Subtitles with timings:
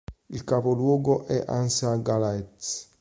[0.31, 2.89] Il capoluogo è Anse-à-Galets.